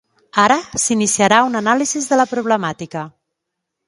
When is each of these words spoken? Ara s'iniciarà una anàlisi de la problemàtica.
Ara 0.43 0.55
s'iniciarà 0.83 1.41
una 1.49 1.61
anàlisi 1.65 2.01
de 2.05 2.17
la 2.21 2.25
problemàtica. 2.31 3.05